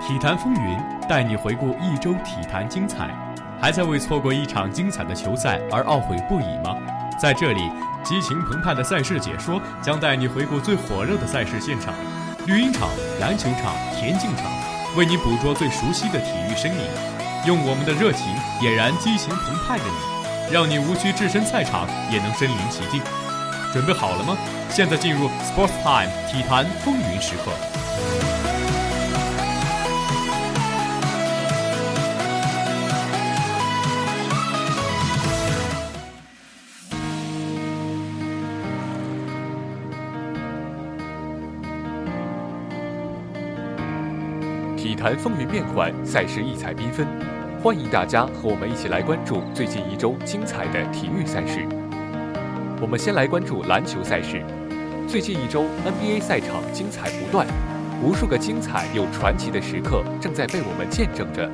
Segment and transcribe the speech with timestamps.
[0.00, 3.08] 体坛风云带你回顾一周体坛精彩，
[3.60, 6.76] 还在为错过一场精彩的球赛而懊悔不已吗？
[7.20, 7.70] 在这里，
[8.02, 11.94] 激情澎湃的赛事解说将带你回顾最火热的赛事现场，
[12.46, 12.88] 绿茵场、
[13.20, 14.50] 篮球场、田径场，
[14.96, 16.80] 为你捕捉最熟悉的体育身影，
[17.46, 18.26] 用我们的热情
[18.58, 23.00] 点燃激情澎湃的你，让你无需置身赛场也能身临其境。
[23.72, 24.36] 准备好了吗？
[24.68, 27.52] 现在进入 Sports Time 体坛风云时刻。
[44.76, 47.06] 体坛风云变幻，赛事异彩缤纷，
[47.62, 51.79] 欢迎大家和我们一起来关注最近一周精彩的体育赛事。
[52.80, 54.42] 我们先来关注篮球赛事。
[55.06, 57.46] 最近一周 NBA 赛场精彩不断，
[58.02, 61.46] 无数个精彩又传奇的时刻正在被我们见证着。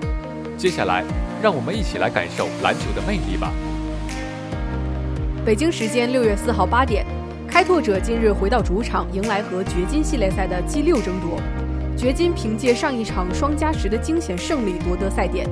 [0.57, 1.03] 接下来，
[1.43, 3.53] 让我们一起来感受篮球的魅力吧。
[5.45, 7.05] 北京时间六月四号八点，
[7.49, 11.41] 开拓者今日回到主场，迎来和掘金系列赛的 G 六争夺。
[11.97, 15.45] 掘金凭借上一场双加时的惊险胜利夺得赛点，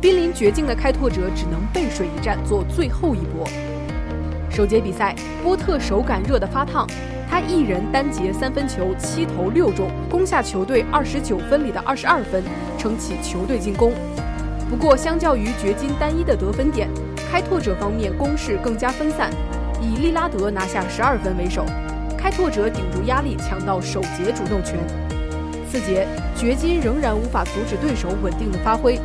[0.00, 3.46] 濒临绝境的开拓者只能背水一战，做最后一搏。
[4.50, 6.84] 首节比赛，波特手感热得发烫，
[7.30, 12.42] 他一人单节三分球七投六中，攻下球队二十九分里的二十二分，
[12.76, 13.92] 撑起球队进攻。
[14.68, 16.88] 不过，相较于掘金单一的得分点，
[17.30, 19.30] 开拓者方面攻势更加分散，
[19.80, 21.64] 以利拉德拿下十二分为首，
[22.18, 24.76] 开拓者顶住压力抢到首节主动权。
[25.70, 28.98] 次节，掘金仍然无法阻止对手稳定的发挥。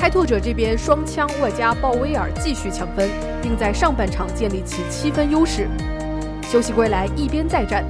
[0.00, 3.08] 开拓者这边双枪外加鲍威尔继续抢分，
[3.42, 5.68] 并在上半场建立起七分优势。
[6.42, 7.84] 休息归来，一边再战，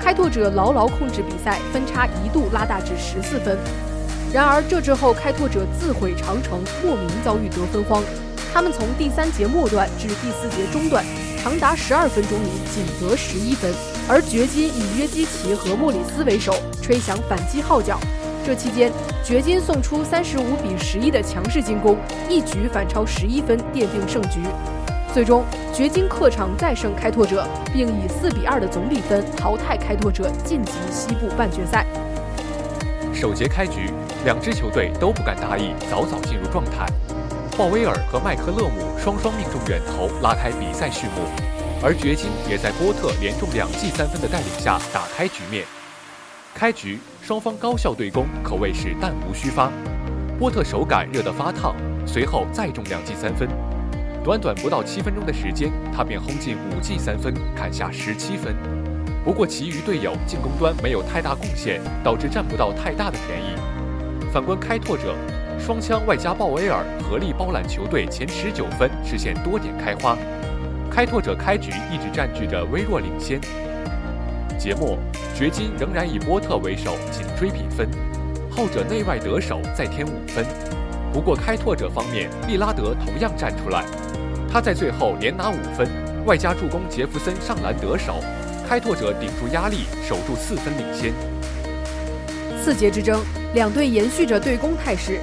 [0.00, 3.58] 开拓者牢牢控制比赛，分差一度拉大至十四分。
[4.32, 8.02] 然而这之后，开拓者自毁长城，莫名遭遇得分荒。
[8.52, 11.04] 他们从第三节末段至第四节中段，
[11.42, 13.70] 长达十二分钟里仅得十一分。
[14.08, 17.98] 而掘金以约基奇和莫里斯为首，吹响反击号角。
[18.46, 18.90] 这期间，
[19.24, 21.98] 掘金送出三十五比十一的强势进攻，
[22.30, 24.40] 一举反超十一分，奠定胜局。
[25.16, 31.86] 最终，掘金客场再胜开拓者，并以四比二的总比分淘汰开拓者，晋级西部半决赛。
[33.14, 33.90] 首节开局，
[34.26, 36.84] 两支球队都不敢大意，早早进入状态。
[37.56, 41.22] 鲍威尔和麦克勒姆双双命中远投，拉开比赛序幕。
[41.82, 45.64] 而掘金也在波特连中两记三分的带领下打开局面。
[46.54, 49.72] 开局双方高效对攻，可谓是弹无虚发。
[50.38, 51.74] 波特手感热得发烫，
[52.06, 53.48] 随后再中两记三分。
[54.26, 58.56] 短短不到七分钟的时间，他便轰进五记三分，砍下十七分。
[59.24, 63.54] 不过其余队友进攻端没有太大贡献，导致占不到太大的便宜。
[64.32, 65.14] 反观开拓者，
[65.60, 70.18] 双枪外加鲍威尔合力包揽球队前十九分，实现多点开花。
[70.90, 73.40] 开拓者开局一直占据着微弱领先。
[74.58, 74.98] 节末，
[75.36, 77.88] 掘金仍然以波特为首紧追比分，
[78.50, 80.44] 后者内外得手再添五分。
[81.12, 83.84] 不过开拓者方面，利拉德同样站出来，
[84.52, 85.88] 他在最后连拿五分，
[86.24, 88.22] 外加助攻杰弗森上篮得手，
[88.68, 91.12] 开拓者顶住压力，守住四分领先。
[92.62, 93.22] 次节之争，
[93.54, 95.20] 两队延续着对攻态势。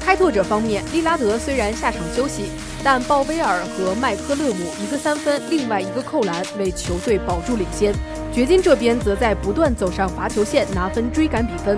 [0.00, 2.44] 开拓者方面，利拉德虽然下场休息，
[2.84, 7.92] 但鲍威尔和麦科勒姆一个三分，另外一个扣篮，为球队保住领先。
[8.32, 11.76] 掘金这边则在不断走上罚球线拿分追赶比分。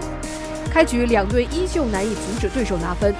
[0.70, 3.14] 开局两队依旧难以阻止对手拿分，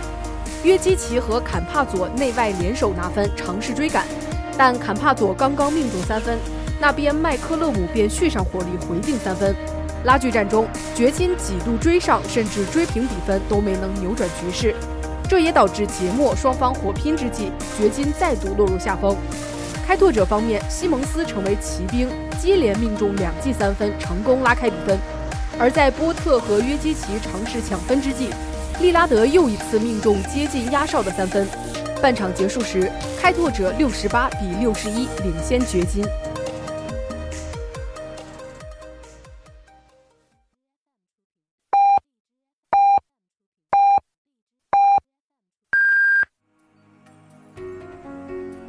[0.65, 4.05] 约基奇和坎帕佐内外联手拿分，尝试追赶，
[4.57, 6.37] 但坎帕佐刚刚命中三分，
[6.81, 9.55] 那边麦科勒姆便续上火力回敬三分。
[10.05, 14.75] 拉锯战中，掘金几度追上，甚至追平比分，都没能扭转局势。
[15.29, 19.17] 这也导致节末双方火拼之际，掘金再度落入下风。
[19.87, 22.09] 开拓者方面，西蒙斯成为骑兵，
[22.41, 24.99] 接连命中两记三分，成功拉开比分。
[25.59, 28.31] 而在波特和约基奇尝试抢分之际，
[28.81, 31.47] 利拉德又一次命中接近压哨的三分。
[32.01, 36.05] 半场结束时，开拓者六十八比六十一领先掘金。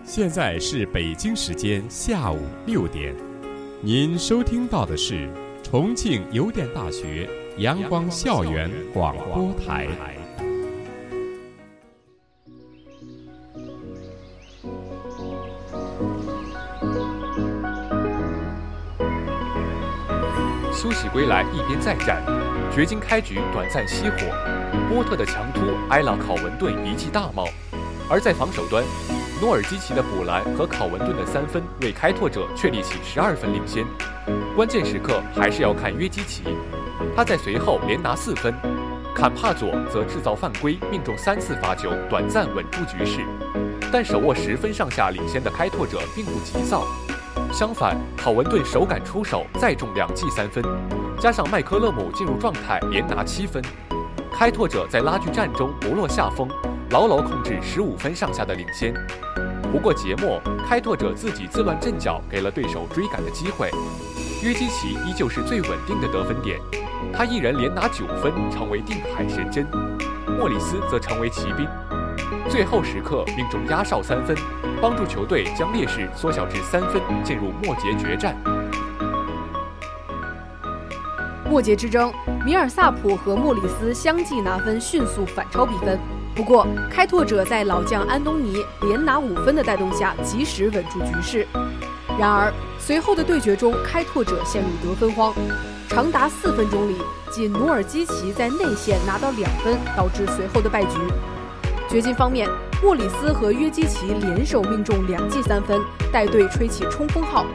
[0.03, 3.15] 现在是北京时间下午六点，
[3.79, 5.29] 您收听到的是
[5.63, 7.29] 重庆邮电大学
[7.59, 9.89] 阳光校园广播台。
[20.71, 22.23] 休息归来，一边再战。
[22.73, 24.17] 掘金开局短暂熄火，
[24.87, 25.59] 波特的强突
[25.89, 27.45] 挨了考文顿一记大帽。
[28.09, 28.85] 而在防守端，
[29.41, 33.85] 努尔基奇的补篮和考文顿的三分为开拓者确立起十二分领先。
[34.55, 36.43] 关键时刻还是要看约基奇，
[37.15, 38.53] 他在随后连拿四分。
[39.15, 43.19] 坎帕佐则制造犯规，命中三次罚球，短暂稳住局势。
[43.91, 46.85] 但手握十分上下领先的开拓者并不急躁，
[47.51, 50.63] 相反，考文顿手感出手，再中两记三分，
[51.19, 53.61] 加上麦克勒姆进入状态，连拿七分。
[54.31, 56.47] 开拓者在拉锯战中不落下风，
[56.91, 58.93] 牢牢控制十五分上下的领先。
[59.71, 63.69] 不过节末，开拓者自己自乱阵脚，给了对手追赶的机会。
[64.41, 66.59] 约基奇依旧是最稳定的得分点。
[67.13, 69.65] 他一人连拿九分，成为定海神针；
[70.37, 71.67] 莫里斯则成为骑兵，
[72.47, 74.37] 最后时刻命中压哨三分，
[74.81, 78.35] 帮助球队将劣势缩小至三分，进入末节决战。
[81.49, 82.13] 末节之争，
[82.45, 85.99] 米尔萨普和莫里斯相继拿分，迅速反超比分。
[86.35, 91.47] 不过，开拓者在老将安东尼连拿五分的带动下，及时稳住局势。
[92.17, 92.53] 然而，
[92.89, 95.31] 随后的对决中，开拓者陷入得分荒。
[95.89, 96.95] 长达四分钟里，
[97.31, 100.97] 仅努尔基奇在内线拿到两分，导致随后的败局。
[101.87, 102.49] 掘金方面，
[102.81, 105.79] 莫里斯和约基奇联手命中两记三分，
[106.11, 107.45] 带队吹起冲锋号，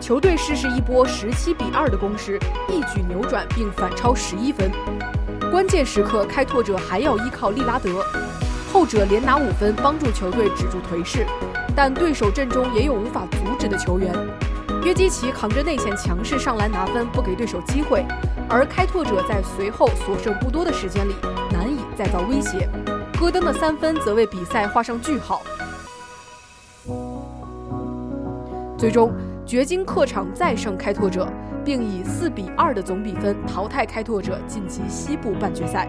[0.00, 2.38] 球队试试一波十七比二的攻势，
[2.68, 4.70] 一举扭转并反超十一分。
[5.50, 8.00] 关键时刻，开拓者还要依靠利拉德，
[8.72, 11.26] 后者连拿五分，帮助球队止住颓势，
[11.74, 14.14] 但对手阵中也有无法阻止的球员。
[14.84, 18.04] 约基奇扛着内线强势上篮拿分，不给对手机会，
[18.50, 21.14] 而开拓者在随后所剩不多的时间里
[21.50, 22.68] 难以再造威胁。
[23.18, 25.40] 戈登的三分则为比赛画上句号。
[28.76, 29.10] 最终，
[29.46, 31.26] 掘金客场再胜开拓者，
[31.64, 35.88] 并以四比二的总比分淘汰开拓者，晋级西部半决赛。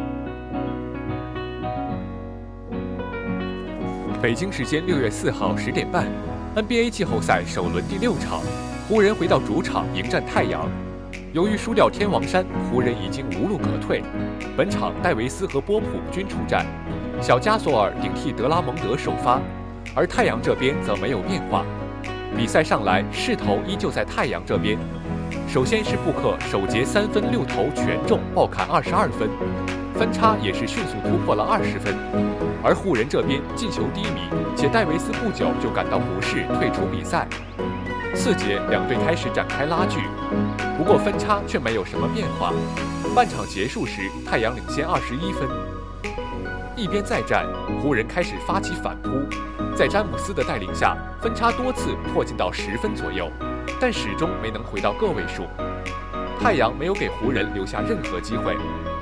[4.21, 6.07] 北京时间六月四号十点半
[6.55, 8.39] ，NBA 季后赛首轮第六场。
[8.87, 10.69] 湖人回到主场迎战太阳，
[11.33, 14.03] 由于输掉天王山，湖人已经无路可退。
[14.55, 16.63] 本场戴维斯和波普均出战，
[17.19, 19.41] 小加索尔顶替德拉蒙德首发，
[19.95, 21.65] 而太阳这边则没有变化。
[22.37, 24.77] 比赛上来势头依旧在太阳这边，
[25.47, 29.27] 首先是布克首节三分六投全中，爆砍二十二分，
[29.95, 31.95] 分差也是迅速突破了二十分。
[32.63, 37.27] 而湖人这边进球低迷，且戴维斯不久就感到不适，退出比赛。
[38.15, 39.99] 次节，两队开始展开拉锯，
[40.77, 42.53] 不过分差却没有什么变化。
[43.13, 45.47] 半场结束时，太阳领先二十一分。
[46.77, 47.45] 一边再战，
[47.81, 49.09] 湖人开始发起反扑，
[49.75, 53.29] 在詹姆斯的带领下，分差多次迫近到十分左右，
[53.79, 55.43] 但始终没能回到个位数。
[56.39, 58.55] 太阳没有给湖人留下任何机会，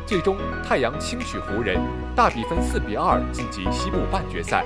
[0.08, 0.36] 最终
[0.68, 1.80] 太阳轻取湖人，
[2.16, 4.66] 大比分四比二晋级西部半决赛。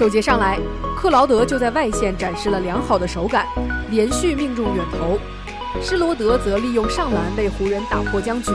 [0.00, 0.58] 首节上来，
[0.96, 3.44] 克劳德就在外线展示了良好的手感，
[3.90, 5.18] 连续命中远投。
[5.82, 8.50] 施罗德则利用上篮为湖人打破僵局。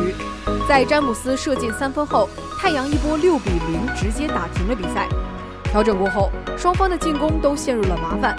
[0.67, 2.27] 在詹姆斯射进三分后，
[2.57, 5.07] 太阳一波六比零直接打停了比赛。
[5.65, 8.35] 调整过后，双方的进攻都陷入了麻烦。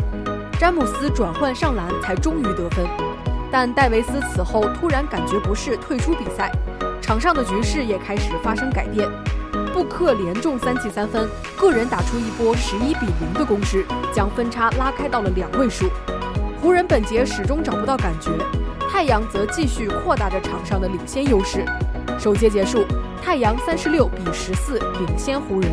[0.58, 2.85] 詹姆斯转换上篮才终于得分，
[3.53, 6.51] 但戴维斯此后突然感觉不适，退出比赛。
[7.01, 9.08] 场上的局势也开始发生改变。
[9.76, 15.90] 布克连中三记三分，个人打出一波十一比零的攻势，将分差拉开到了两位数。
[16.62, 18.30] 湖人本节始终找不到感觉，
[18.90, 21.62] 太阳则继续扩大着场上的领先优势。
[22.18, 22.86] 首节结束，
[23.22, 25.70] 太阳三十六比十四领先湖人。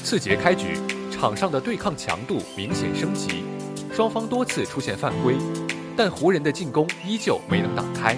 [0.00, 0.78] 次节开局，
[1.10, 3.42] 场上的对抗强度明显升级。
[3.98, 5.34] 双方多次出现犯规，
[5.96, 8.16] 但湖人的进攻依旧没能打开。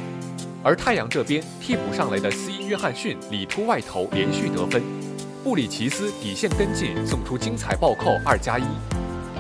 [0.63, 4.83] 而太阳这边替补上来的斯因约翰逊里突外投连续得分，
[5.43, 8.65] 布里奇斯底线跟进送出精彩暴扣二加一。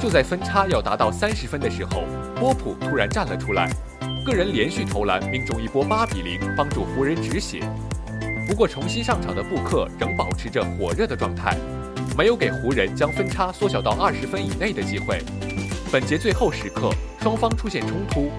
[0.00, 2.04] 就在分差要达到三十分的时候，
[2.36, 3.70] 波普突然站了出来，
[4.24, 7.60] 个人连续投篮命中一波八比零，帮助湖人止血。
[8.48, 11.54] 不过重新上场的布克仍保持着火热的状态，
[12.16, 15.22] 没有给湖人将分差缩小到二十分以内的机会。
[15.92, 16.88] 本节最后时刻，
[17.20, 18.30] 双方出现冲突，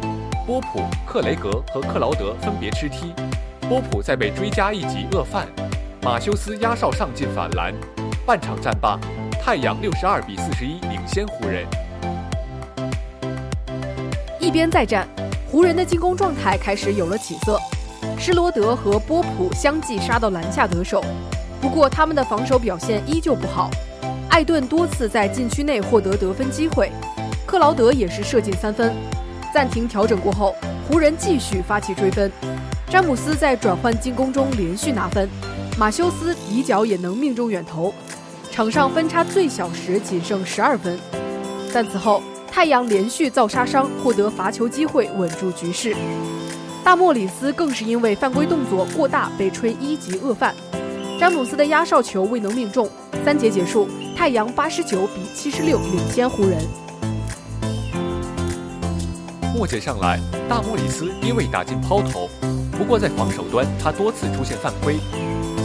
[0.48, 3.14] 波普、克雷格和克劳德分别吃踢，
[3.68, 5.46] 波普在被追加一级恶犯，
[6.02, 7.74] 马修斯压哨上进反篮，
[8.26, 8.98] 半场战罢，
[9.44, 11.66] 太阳六十二比四十一领先湖人。
[14.40, 15.06] 一边再战，
[15.46, 17.60] 湖人的进攻状态开始有了起色，
[18.18, 21.04] 施罗德和波普相继杀到篮下得手，
[21.60, 23.70] 不过他们的防守表现依旧不好。
[24.30, 26.90] 艾顿多次在禁区内获得得分机会，
[27.52, 28.96] 克劳德也是射进三分。
[29.54, 30.56] 暂停调整过后，
[30.88, 32.32] 湖人继续发起追分。
[32.90, 35.28] 詹姆斯在转换进攻中连续拿分，
[35.78, 37.94] 马修斯底角也能命中远投。
[38.52, 40.98] 场上分差最小时仅剩十二分，
[41.74, 45.94] 但此后太阳连续造杀伤，获得罚球机会，稳住局势。
[46.86, 50.56] 大莫里斯更是因为犯规动作过大被吹一级恶犯。
[51.20, 52.90] 詹姆斯的压哨球未能命中，
[53.26, 56.58] 三节结束，太阳八十九比七十六领先湖人。
[59.54, 60.18] 末节上来，
[60.48, 62.30] 大莫里斯低位打进抛投，
[62.72, 64.98] 不过在防守端他多次出现犯规。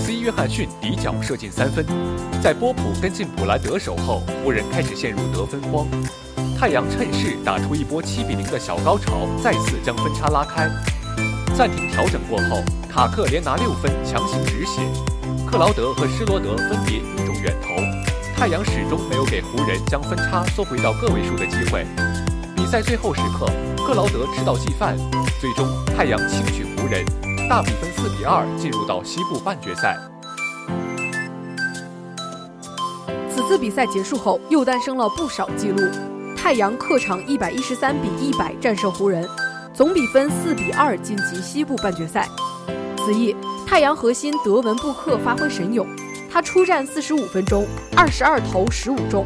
[0.04, 1.86] C 约翰逊底角射进三分，
[2.42, 5.86] 在波普跟进普兰德手后，湖人开始陷入得分荒。
[6.58, 10.68] 太阳趁势打出一波七比零的小高潮，再次将分差拉开。
[11.56, 12.62] 暂停调整过后，
[12.92, 14.82] 塔克连拿六分强行止血，
[15.46, 17.68] 克劳德和施罗德分别命中远投。
[18.36, 21.86] 太阳始终没有给湖人将分差缩回到个位数的机会。
[22.54, 23.46] 比赛最后时刻，
[23.86, 24.98] 克劳德吃到忌饭，
[25.40, 25.64] 最终
[25.96, 27.04] 太阳轻取湖人，
[27.48, 29.96] 大比分四比二进入到西部半决赛。
[33.30, 35.80] 此次比赛结束后，又诞生了不少记录。
[36.36, 39.24] 太阳客场一百一十三比一百战胜湖人。
[39.72, 42.28] 总比分四比二晋级西部半决赛。
[43.04, 43.36] 此役，
[43.68, 45.86] 太阳核心德文布克发挥神勇，
[46.28, 47.64] 他出战四十五分钟，
[47.96, 49.24] 二十二投十五中，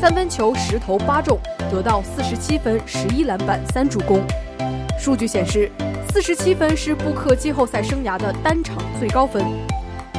[0.00, 1.36] 三分球十投八中，
[1.72, 4.20] 得到四十七分、十一篮板、三助攻。
[4.96, 5.68] 数据显示，
[6.12, 9.44] 四十七分是布克季后赛生涯的单场最高分。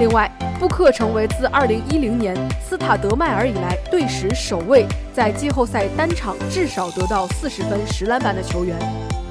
[0.01, 8.77] 另外，布克成为自二零一零年斯塔德迈尔以来队史首位在季后赛单场至少得到四十分、十篮板的球员。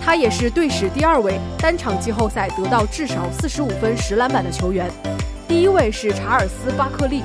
[0.01, 4.91] 他也是队史第二位单场季后赛得到至少四十五分、十篮板的球员，
[5.47, 7.23] 第一位是查尔斯·巴克利。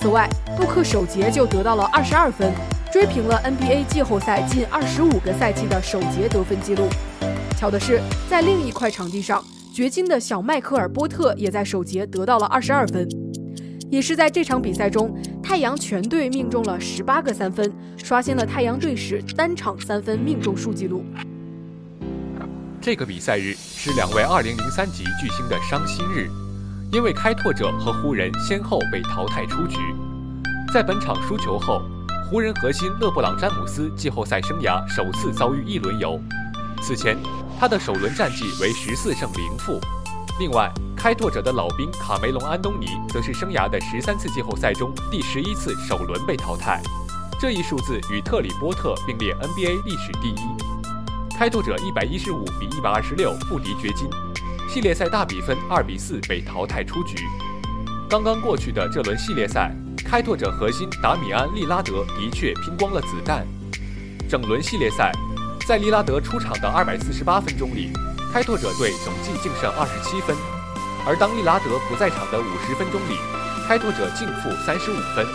[0.00, 0.26] 此外，
[0.56, 2.50] 布克首节就得到了二十二分，
[2.90, 6.88] 追平了 NBA 季后赛近二十五个赛季的首节得分记录。
[7.58, 13.06] 巧的是，在另一块场地上，掘金的小迈克尔·波特也在首节得到了二十二分。
[13.90, 21.04] 也是在这场比赛中，太阳全队命中了十八个三分，刷新了太阳队史单场三分命中数纪录。
[22.80, 26.30] 这个比赛日是两位2003级巨星的伤心日，
[26.92, 29.76] 因为开拓者和湖人先后被淘汰出局。
[30.72, 31.82] 在本场输球后，
[32.28, 36.20] 湖人核心勒布朗·詹姆斯季后赛生涯首次遭遇一轮游。
[36.82, 37.16] 此前，
[37.58, 39.80] 他的首轮战绩为十四胜零负。
[40.40, 46.82] 另外，开拓者的老兵卡梅隆·安东尼则是生涯的十三次季后赛中第十一次首轮被淘汰，
[47.38, 51.36] 这一数字与特里波特并列 NBA 历史第一。
[51.36, 54.08] 开拓者一百一十五比一百二十六不敌掘金，
[54.72, 57.16] 系列赛大比分二比四被淘汰出局。
[58.08, 63.44] 刚刚过去的这轮系列赛，开拓者核心达米安·利拉德的确拼光了子弹。
[64.28, 65.10] 整轮系列赛，
[65.66, 67.90] 在利拉德出场的二百四十八分钟里，
[68.32, 70.36] 开拓者队总计净胜二十七分；
[71.04, 73.18] 而当利拉德不在场的五十分钟里，
[73.66, 75.26] 开拓者净负三十五分。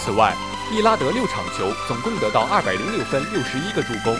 [0.00, 0.34] 此外，
[0.72, 4.16] 利拉德六场球总共得到二百零六分、六十一个助攻，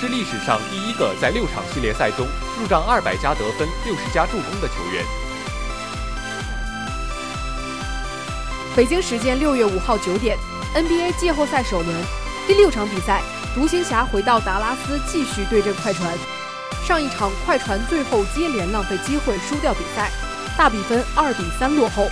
[0.00, 2.26] 是历史上第一个在六场系列赛中
[2.58, 5.04] 入账二百加得分、六十加助攻的球员。
[8.76, 10.36] 北京时间六月五号九点
[10.74, 11.96] ，NBA 季后赛首轮
[12.46, 13.22] 第六场比赛，
[13.54, 16.12] 独行侠回到达拉斯继续对阵快船。
[16.84, 20.10] 上一场快船最后接连浪费机会输掉比赛，
[20.58, 22.06] 大比分二比三落后，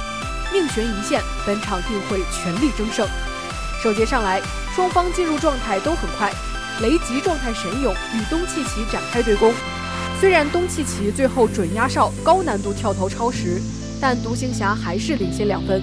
[0.52, 3.06] 命悬一线，本场定会全力争胜。
[3.82, 4.40] 首节上来，
[4.74, 6.32] 双方进入状态都很快。
[6.82, 9.52] 雷吉状态神勇，与东契奇展开对攻。
[10.20, 13.60] 虽然东契奇最后准压哨高难度跳投超时，
[14.00, 15.82] 但独行侠还是领先两分。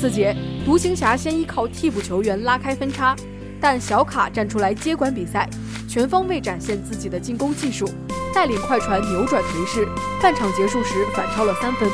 [0.00, 3.14] 次节，独行侠先依靠替补球员拉开分差，
[3.60, 5.48] 但小卡站出来接管比赛，
[5.88, 7.88] 全方位展现自己的进攻技术，
[8.34, 9.86] 带领快船扭转颓势。
[10.22, 11.88] 半场结束时反超了三分。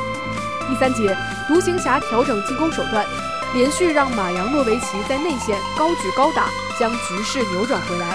[0.69, 1.17] 第三节，
[1.49, 3.05] 独行侠调整进攻手段。
[3.53, 8.15] 连续让马扬诺维奇在内线高举高打，将局势扭转回来。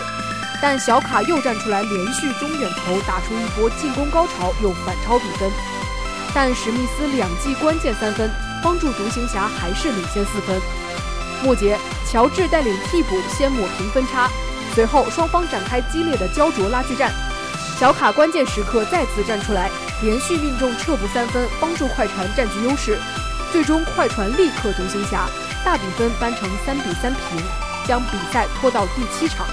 [0.62, 5.52] 但小卡又站出来，连续中远投打出一波进攻高潮，又反超比分。
[6.34, 8.32] 但史密斯两记关键三分，
[8.64, 10.60] 帮助独行侠还是领先四分。
[11.44, 11.78] 末节，
[12.10, 14.30] 乔治带领替补先抹平分差，
[14.74, 17.12] 随后双方展开激烈的焦灼拉锯战。
[17.78, 19.70] 小卡关键时刻再次站出来，
[20.02, 22.98] 连续命中撤步三分，帮助快船占据优势。
[23.56, 25.30] 最终，快船力克独行侠，
[25.64, 27.42] 大比分扳成三比三平，
[27.88, 29.48] 将比赛拖到第七场。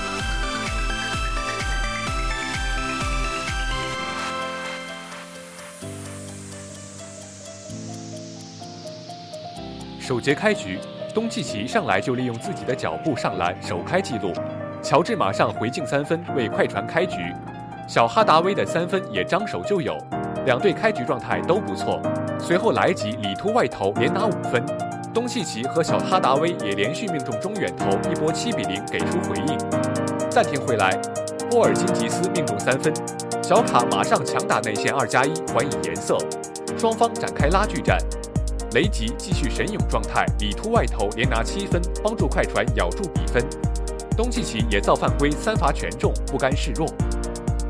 [10.00, 10.80] 首节开局，
[11.14, 14.32] 东契奇上来就利用自己的脚步上篮首开纪录，
[14.82, 17.32] 乔治马上回敬三分为快船开局，
[17.86, 19.96] 小哈达威的三分也张手就有，
[20.44, 22.02] 两队开局状态都不错。
[22.44, 24.60] 随后莱吉里突外投连拿五分，
[25.14, 29.56] 东契奇和小哈达威也连续命中中远投，一波七比零给出回应。
[30.28, 30.90] 暂停回来，
[31.48, 32.92] 波尔津吉斯命中三分，
[33.42, 36.18] 小卡马上强打内线二加一还以颜色，
[36.76, 37.96] 双方展开拉锯战。
[38.74, 43.40] 雷吉继续神勇状态，里突外投连拿七分，帮助快船咬住比分。
[44.16, 46.88] 东契奇也造犯规，三罚全中，不甘示弱。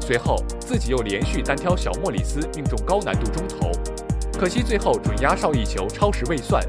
[0.00, 3.70] 随后自己又连续单挑小莫里斯，命中高难度中投。
[4.42, 6.60] 可惜最后准压哨一球超时未算，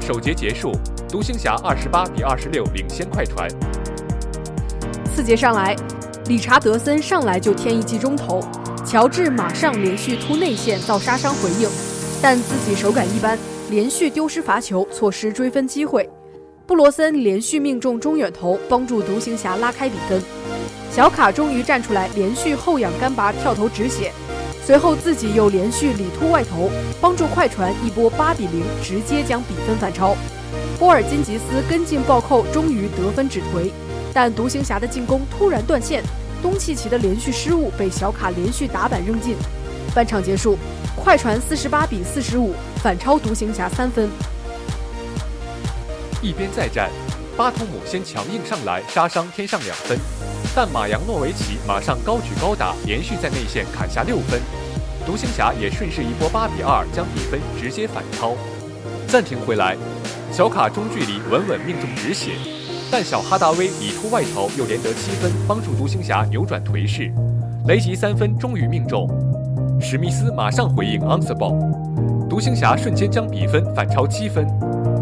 [0.00, 0.72] 首节结束，
[1.08, 3.48] 独行侠二十八比二十六领先快船。
[5.14, 5.76] 次节上来，
[6.26, 8.40] 理查德森上来就添一记中投，
[8.84, 11.68] 乔治马上连续突内线造杀伤回应，
[12.20, 13.38] 但自己手感一般，
[13.70, 16.10] 连续丢失罚球，错失追分机会。
[16.66, 20.20] 布罗森连续命中中远投，帮助独行侠拉开比分。
[20.90, 24.10] 小卡终于站出来，连续后仰干拔跳投止血。
[24.64, 30.16] 随后自己又连续里突外投，帮助快船一波八比零，直接将比分反超。
[30.78, 33.70] 波尔津吉斯跟进暴扣，终于得分止颓，
[34.12, 36.02] 但独行侠的进攻突然断线，
[36.40, 39.36] 东契奇的连续失误被小卡连续打板扔进。
[39.94, 40.56] 半场结束，
[40.96, 44.08] 快船四十八比四十五反超独行侠三分。
[46.22, 46.88] 一边再战，
[47.36, 49.98] 巴图姆先强硬上来杀伤添上两分。
[50.54, 54.38] 但马扬诺维奇马上高举高打，连续在内线砍下六分，
[55.06, 58.36] 独行侠也顺势一波八比二将比分直接反超。
[59.06, 59.76] 暂停回来，
[60.30, 62.32] 小卡中距离稳稳命中止血，
[62.90, 67.10] 但小哈达威里突外投又连得七分，帮助独行侠扭转颓势。
[67.66, 69.08] 雷吉三分终于命中，
[69.80, 71.58] 史密斯马上回应 answer ball，
[72.28, 74.46] 独行侠瞬间将比分反超七分。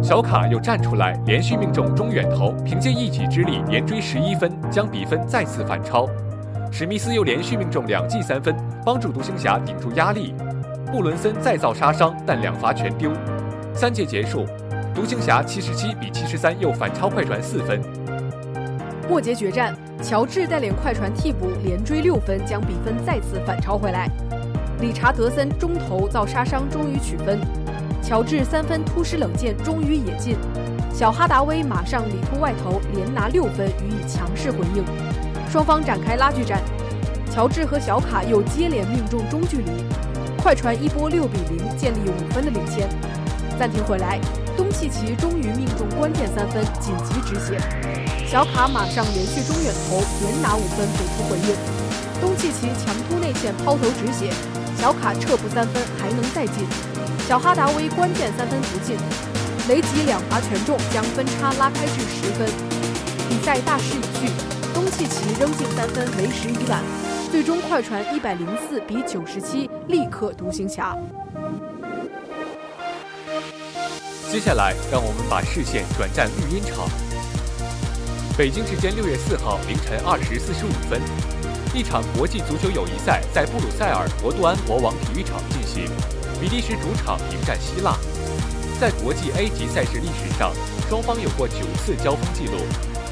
[0.03, 6.09] 小卡又站出来，连续命中中远投，凭借一己之力连追十一分，将比分再次反超。
[6.73, 10.35] 史密斯又连续命中两记三分，帮助独行侠顶住压力。
[10.91, 13.13] 布伦森再造杀伤，但两罚全丢。
[13.75, 14.47] 三节结束，
[14.95, 17.81] 独行侠七十七比七十三又反超快船四分。
[19.09, 24.09] 末节决战，乔治带领快船替补连追六分，将比分再次反超回来。
[24.81, 27.39] 理查德森中投造杀伤，终于取分。
[28.11, 30.37] 乔治三分突施冷箭，终于也进。
[30.93, 34.83] 小哈达威马上里突外投，连拿六分予以强势回应。
[35.49, 36.61] 双方展开拉锯战，
[37.33, 39.71] 乔治和小卡又接连命中中距离，
[40.43, 42.89] 快船一波六比零建立五分的领先。
[43.57, 44.19] 暂停回来，
[44.57, 47.61] 东契奇终于命中关键三分，紧急止血。
[48.27, 51.55] 小卡马上连续中远投，连拿五分给出回应。
[52.21, 54.33] 东契奇强突内线抛投止血，
[54.77, 56.67] 小卡撤步三分，还能再进。
[57.31, 58.97] 小哈达威关键三分不进，
[59.69, 62.51] 雷吉两罚全中，将分差拉开至十分。
[63.29, 64.33] 比赛大势已去，
[64.75, 66.83] 东契奇扔进三分为时已晚，
[67.31, 70.99] 最终快船一百零四比九十七力克独行侠。
[74.33, 76.89] 接下来，让我们把视线转战绿茵场。
[78.37, 81.01] 北京时间六月四号凌晨二时四十五分，
[81.73, 85.89] 一场国际足球友谊赛在布鲁塞尔国杜安国王体育场进行。
[86.41, 87.95] 比利时主场迎战希腊，
[88.81, 90.53] 在国际 A 级赛事历史上，
[90.89, 92.57] 双方有过九次交锋记录，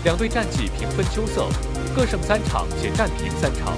[0.03, 1.47] 两队战绩平分秋色，
[1.95, 3.77] 各胜三场且战平三场。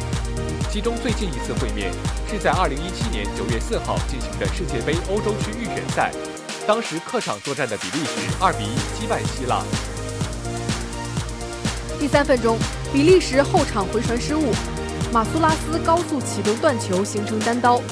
[0.70, 1.90] 其中最近一次会面
[2.30, 6.12] 是在2017年9月4号进行的世界杯欧洲区预选赛，
[6.64, 9.64] 当时客场作战的比利时2比1击败希腊。
[11.98, 12.56] 第三分钟，
[12.92, 14.54] 比利时后场回传失误，
[15.12, 17.82] 马苏拉斯高速启动断球，形成单刀。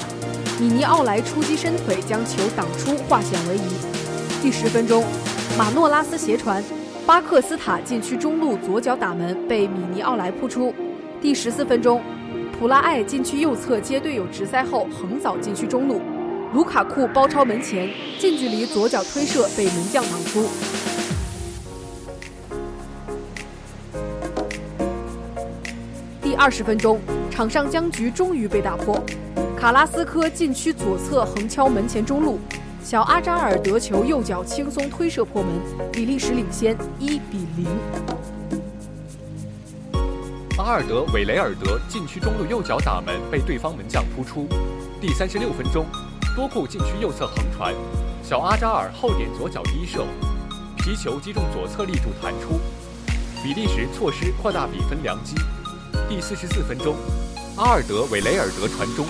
[0.59, 3.61] 米尼奥莱出击伸腿将球挡出，化险为夷。
[4.41, 5.05] 第十分钟，
[5.57, 6.61] 马诺拉斯斜传，
[7.05, 10.75] 巴克斯塔禁区中路左脚打门，被米尼奥莱扑出。
[11.21, 12.01] 第十四分钟，
[12.59, 16.01] 普拉艾禁区右侧接队友直塞后横扫禁区中路，
[16.53, 20.49] 卢卡库包抄门前，近距离左脚推射被门将挡出。
[26.21, 26.99] 第二十分钟，
[27.31, 29.01] 场上僵局终于被打破。
[29.59, 32.39] 卡拉斯科禁区左侧横敲门前中路，
[32.81, 35.51] 小阿扎尔得球右脚轻松推射破门，
[35.91, 37.67] 比利时领先一比零。
[40.57, 44.47] 阿尔德韦雷尔德禁区中路右脚打门被对方门将扑出。
[45.01, 45.85] 第三十六分钟，
[46.37, 47.75] 多库禁区右侧横传，
[48.23, 50.05] 小阿扎尔后点左脚低射，
[50.77, 52.57] 皮球击中左侧立柱弹出，
[53.43, 55.35] 比利时错失扩大比分良机。
[56.07, 56.95] 第四十四分钟，
[57.57, 59.05] 阿尔德韦雷尔德传中。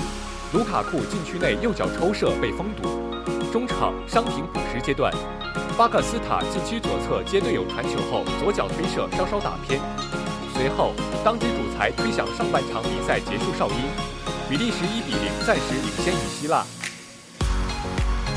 [0.51, 2.89] 卢卡库禁区内右脚抽射被封堵，
[3.51, 5.13] 中场伤停补时阶段。
[5.77, 9.79] 巴克斯塔禁区左侧接队友传球后，左脚推射稍稍打偏。
[10.55, 13.75] 随后，当值主裁推响上半场比赛结束哨音，
[14.49, 16.65] 比利时一比零暂时领先于希腊。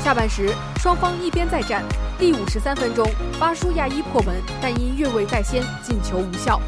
[0.03, 1.83] 下半时，双方一边再战。
[2.19, 6.61] 第五十三分钟，巴舒亚伊破门，但因越位在先，进球无效。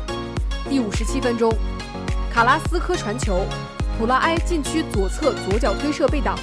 [0.68, 1.54] 第五十七分钟，
[2.34, 3.46] 卡拉斯科传球，
[3.98, 6.38] 普拉埃禁区左侧左脚推射被挡。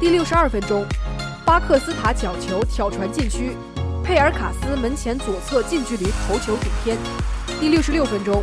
[0.00, 0.84] 第六十二分钟，
[1.44, 3.56] 巴克斯塔角球挑传禁区，
[4.02, 6.96] 佩尔卡斯门前左侧近距离头球顶偏。
[7.60, 8.42] 第六十六分钟，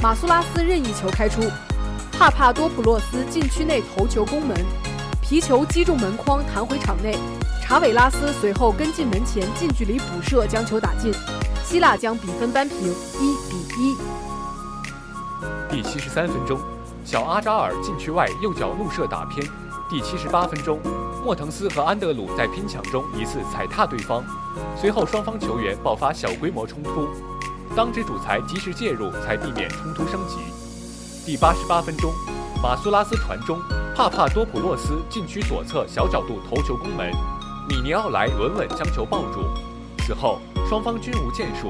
[0.00, 1.42] 马苏拉斯任意球开出，
[2.12, 4.56] 帕帕多普洛斯禁区内头球攻门，
[5.20, 7.18] 皮球击中门框弹回场内，
[7.60, 11.12] 查韦拉斯随后跟进门前近距离补射将球打进，
[11.64, 13.96] 希腊将比分扳平一比一。
[15.68, 16.60] 第七十三分钟，
[17.04, 19.46] 小阿扎尔禁区外右脚怒射打偏。
[19.90, 20.80] 第七十八分钟，
[21.22, 24.24] 莫腾斯和安德鲁在拼抢中疑似踩踏对方，
[24.74, 27.06] 随后双方球员爆发小规模冲突。
[27.76, 30.38] 当值主裁及时介入，才避免冲突升级。
[31.26, 32.10] 第八十八分钟，
[32.62, 33.60] 马苏拉斯传中，
[33.94, 37.12] 帕帕多普洛斯禁区左侧小角度头球攻门，
[37.68, 39.44] 米尼奥莱稳稳将球抱住。
[39.98, 41.68] 此后双方均无建树，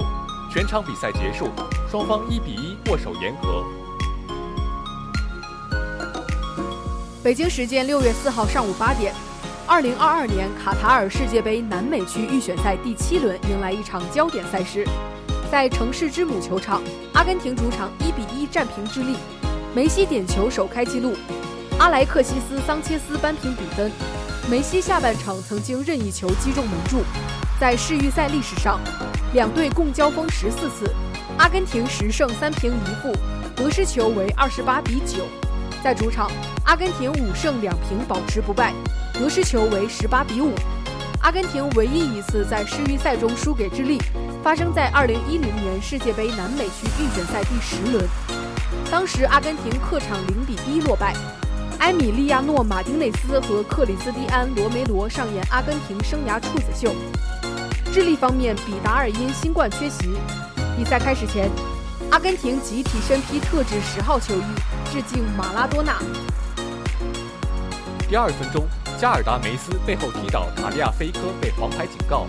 [0.49, 1.49] 全场比赛结束，
[1.91, 3.65] 双方一比一握手言和。
[7.25, 9.11] 北京时间六月四号上午八点，
[9.67, 14.87] 二零二二年卡塔尔世界杯南美区预选赛第七轮迎来一场焦点赛事。
[15.51, 16.83] 在城市之母球场，
[17.15, 19.17] 阿根廷主场一比一战平智利，
[19.75, 21.17] 梅西点球首开纪录，
[21.79, 23.91] 阿莱克西斯·桑切斯扳平比分。
[24.51, 27.01] 梅西下半场曾经任意球击中门柱。
[27.59, 28.79] 在世预赛历史上，
[29.33, 30.95] 两队共交锋十四次，
[31.39, 33.17] 阿根廷十胜三平一负，
[33.57, 35.25] 得失球为二十八比九。
[35.85, 36.31] 在主场，
[36.65, 38.73] 阿根廷五胜两平保持不败，
[39.13, 40.55] 得失球为十八比五。
[41.21, 44.01] 阿根廷唯一一次在世预赛中输给智利，
[44.43, 48.03] 发生在2010年世界杯南美区预选赛第十轮，
[48.91, 51.15] 当时阿根廷客场0比1落败。
[51.81, 56.95] 埃米利亚诺·马丁内斯和克里斯蒂安·罗梅罗上演阿根廷生涯处子秀。
[57.93, 60.15] 智利方面，比达尔因新冠缺席。
[60.79, 61.51] 比赛开始前，
[62.11, 64.45] 阿根廷集体身披特制十号球衣，
[64.95, 65.99] 致敬马拉多纳。
[68.09, 68.65] 第二分钟。
[68.97, 72.29] 加尔达梅斯背后踢倒卡利亚菲科，被黄牌警告。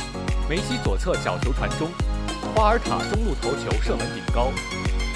[0.49, 1.89] 梅西左侧角球传中，
[2.55, 4.51] 巴尔塔中路头球射门顶高。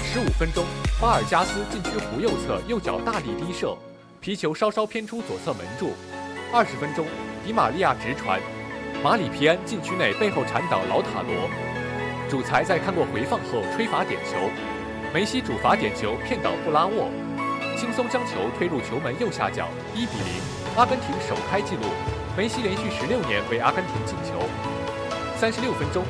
[0.04, 0.64] 十五分钟，
[1.00, 3.76] 巴尔加斯禁区弧右侧右脚大力低射，
[4.20, 5.90] 皮球稍稍偏出左侧门柱。
[6.52, 7.04] 二十分钟，
[7.44, 8.40] 迪玛利亚直传，
[9.02, 11.50] 马里皮安禁区内背后铲倒老塔罗。
[12.30, 14.38] 主裁在看过回放后吹罚点球，
[15.12, 17.10] 梅西主罚点球骗倒布拉沃，
[17.76, 20.40] 轻松将球推入球门右下角，一比零。
[20.76, 21.82] 阿根廷首开纪录，
[22.36, 24.38] 梅西连续十六年为阿根廷进球。
[25.36, 26.04] 三十六分钟，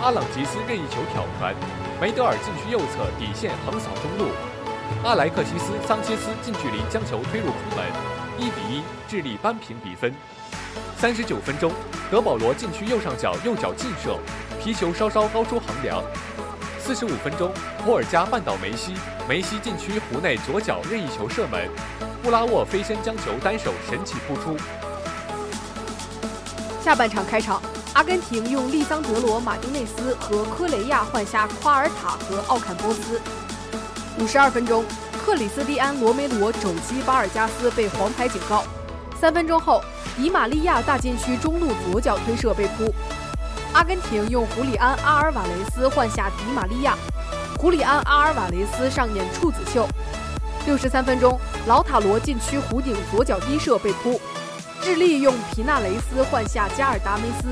[0.00, 1.54] 阿朗吉斯任意球挑传，
[2.00, 4.32] 梅德尔禁区右侧底线横扫中路，
[5.04, 7.86] 阿莱克西斯·桑切斯近距离将球推入空门，
[8.38, 10.14] 一比一，智利扳平比分。
[10.96, 11.72] 三十九分钟，
[12.10, 14.18] 德保罗禁区右上角右脚劲射，
[14.62, 16.02] 皮球稍稍高出横梁。
[16.86, 17.52] 四十五分钟，
[17.84, 18.94] 托尔加绊倒梅西，
[19.28, 21.68] 梅西禁区弧内左脚任意球射门。
[22.22, 24.56] 布拉沃飞身将球单手神奇扑出。
[26.84, 27.60] 下半场开场，
[27.92, 33.20] 阿根廷用利桑德罗·马丁内斯和科雷亚换下夸尔塔和奥坎波斯。
[34.20, 34.84] 五十二分钟，
[35.24, 38.62] 克里斯蒂安·罗梅罗肘击巴尔加斯被黄牌警告。
[39.20, 39.82] 三分钟后，
[40.16, 42.94] 迪玛利亚大禁区中路左脚推射被扑。
[43.72, 46.96] 阿根廷用胡里安·阿尔瓦雷斯换下迪玛利亚，
[47.58, 49.86] 胡里安·阿尔瓦雷斯上演处子秀。
[50.66, 54.20] 六十三分钟，老塔罗禁区弧顶左脚低射被扑，
[54.82, 57.48] 智利用皮纳雷斯换下加尔达梅斯。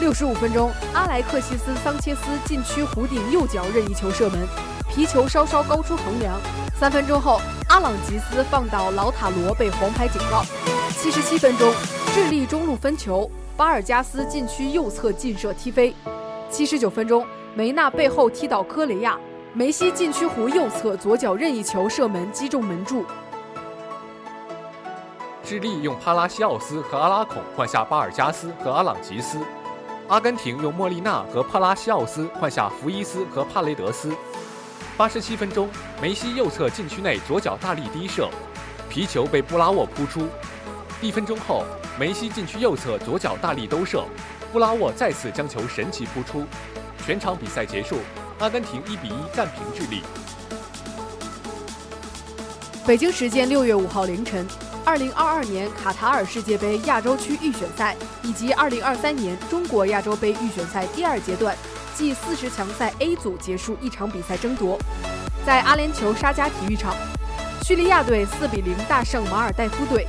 [0.00, 4.46] 六十五分钟，阿莱克西斯·桑切斯禁区弧顶右脚任意球射门，
[4.92, 6.38] 皮球稍稍高出横梁。
[6.78, 10.44] 三分钟后，阿朗吉斯放倒老塔罗被黄牌警告。
[11.00, 11.72] 七十七分钟，
[12.12, 15.94] 智利中路分球，巴尔加斯禁区右侧劲射踢飞。
[16.50, 19.16] 七十九分钟，梅纳背后踢倒科雷亚。
[19.52, 23.04] 梅西禁区弧右侧左脚任意球射门击中门柱。
[25.44, 29.38] 智利用帕拉西奥斯和阿拉孔换下巴尔加斯和阿朗吉斯，
[30.08, 34.12] 阿根廷用莫利纳和帕拉西奥斯换下福伊斯和帕雷德斯。
[34.96, 35.68] 八十七分钟，
[36.02, 38.28] 梅西右侧禁区内左脚大力低射，
[38.88, 40.26] 皮球被布拉沃扑出。
[41.00, 41.64] 一分钟后，
[41.98, 44.04] 梅西禁区右侧左脚大力兜射，
[44.52, 46.44] 布拉沃再次将球神奇扑出。
[47.04, 47.98] 全场比赛结束。
[48.40, 50.02] 阿根廷一比一战平智利。
[52.84, 54.46] 北京时间六月五号凌晨
[54.84, 61.56] ，2022年卡塔尔世界杯亚洲区预选赛以及2023年中国亚洲杯预选赛第二阶段
[61.94, 64.78] 即四十强赛 A 组结束一场比赛争夺，
[65.46, 66.94] 在阿联酋沙加体育场，
[67.62, 70.06] 叙利亚队4比0大胜马尔代夫队，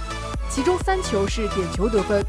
[0.49, 2.25] 其中三球是点球得分，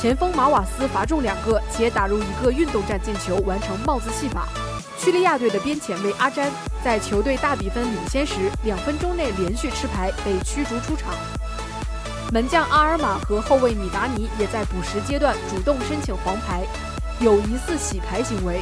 [0.00, 4.48] 前锋马瓦斯罚中两个且打入一个运动战进球，完成帽子戏法。
[4.96, 6.50] 叙利亚队的边前卫阿詹
[6.84, 11.14] 在球队大比分领先时，两分钟内连续吃牌被驱逐出场。
[12.32, 16.62] 门将阿尔马和后卫米达尼也在补时阶段主动申请黄牌，
[17.18, 18.60] 有疑似洗牌行为。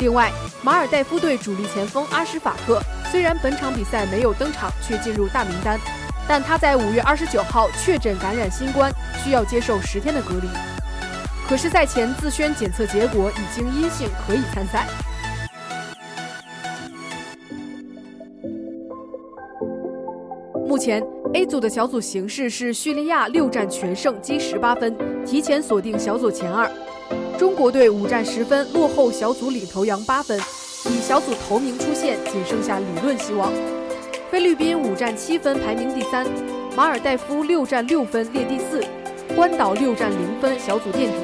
[0.00, 5.78] 另外，马尔代夫队主力前锋阿什法克虽然本场比赛没有登场，却进入大名单，
[6.28, 8.92] 但他在五月二十九号确诊感染新冠，
[9.24, 10.48] 需要接受十天的隔离。
[11.48, 14.86] 可是赛前自宣检测结果已经阴性，可以参赛。
[20.66, 26.70] 目前 A 组的小组形势是叙利亚六战全胜，积十八分，提前锁定小组前二。
[27.38, 30.38] 中国队五战十分，落后小组领头羊八分，
[30.90, 33.50] 以小组头名出线仅剩下理论希望。
[34.30, 36.22] 菲律宾五战七分，排名第三；
[36.76, 38.82] 马尔代夫六战六分，列第四；
[39.34, 41.16] 关岛六战零分，小组垫底。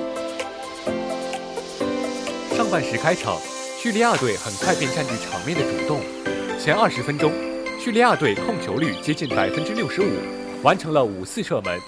[2.56, 3.36] 上半时开场，
[3.78, 6.00] 叙利亚队很快便占据场面的主动，
[6.58, 7.30] 前二十分钟。
[7.78, 10.06] 叙利亚队控球率接近百分之六十五，
[10.62, 11.78] 完成了五次射门，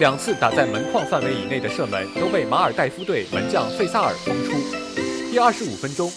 [0.00, 4.50] 两次打在门框范围以内的射门都被马尔代夫队门将费萨尔封出。
[5.30, 6.10] 第二十五分钟，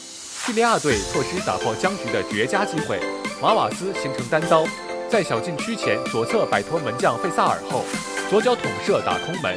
[0.44, 3.00] 叙利亚队错失打破僵局的绝佳机会，
[3.44, 4.66] 马瓦斯形成单刀，
[5.12, 7.84] 在小禁区前左侧摆脱门将费萨尔后，
[8.30, 9.54] 左脚捅射打空门，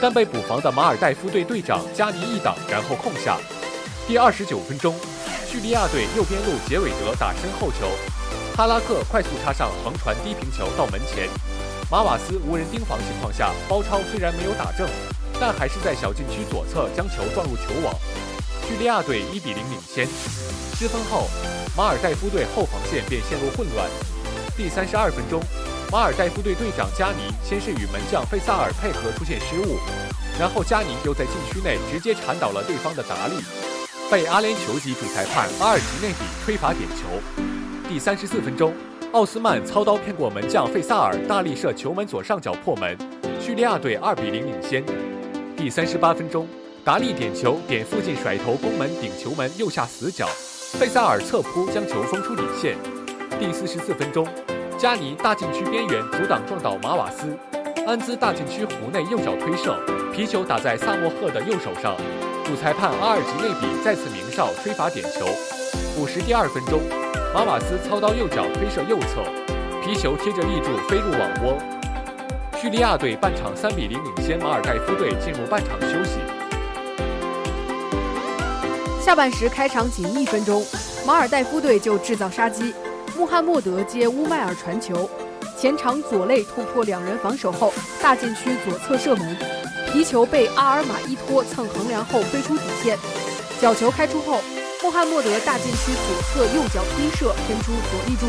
[0.00, 3.36] 但被补防的马尔代夫队队长加尼一挡，然后控下。
[4.06, 4.94] 第二十九分钟，
[5.44, 7.90] 叙利亚队右边路杰韦德打身后球。
[8.56, 11.28] 哈拉克快速插上横传低平球到门前，
[11.90, 14.88] 马瓦斯无人盯防情况下包抄，虽然没有打正，
[15.40, 17.92] 但还是在小禁区左侧将球撞入球网。
[18.68, 20.06] 叙利亚队一比零领先。
[20.78, 21.26] 失分后，
[21.76, 23.86] 马尔代夫队后防线便陷入混乱。
[24.56, 25.42] 第三十二分钟，
[25.92, 29.76] 马尔代夫队队长加尼先是与门将费萨尔配合出现失误，
[30.40, 33.34] 然后加尼又在禁区内直接铲倒了对方的达利，
[34.10, 37.04] 被阿联酋籍主裁判阿尔吉内比吹罚点球。
[37.86, 38.72] 第三十四分钟，
[39.12, 42.96] 奥斯曼操刀骗过门将费萨尔，大力射球门左上角破门，
[43.38, 44.82] 叙利亚队二比零领先。
[45.54, 46.48] 第三十八分钟，
[46.82, 50.26] 达利点球点附近甩头攻门顶球门右下死角，
[50.76, 52.76] 费萨尔侧扑将球封出底线。
[53.40, 54.28] 第四十四分钟，
[54.76, 57.34] 加尼大禁区边缘阻挡撞倒马瓦斯，
[57.86, 59.74] 安兹大禁区弧内右脚推射，
[60.12, 61.96] 皮球打在萨莫赫的右手上，
[62.44, 65.24] 主裁判阿尔吉内比再次鸣哨吹罚点球。
[65.98, 66.78] 五十第二分钟。
[67.34, 69.22] 马瓦斯操刀右脚推射右侧，
[69.82, 71.58] 皮球贴着立柱飞入网窝。
[72.60, 76.18] 叙利亚队半场三比零领先马尔代夫队，进入半场休息。
[79.06, 80.66] 下半时开场仅一分钟，
[81.06, 82.74] 马尔代夫队就制造杀机。
[83.16, 85.08] 穆罕默德接乌迈尔传球，
[85.56, 89.36] 前场左肋突破两人防守后，大禁区左侧射门，
[89.92, 92.98] 皮球被阿尔马依托蹭横梁后飞出底线，
[93.62, 94.40] 角球开出后。
[94.82, 98.26] 穆罕默德大禁区左侧右脚低射偏出左立柱。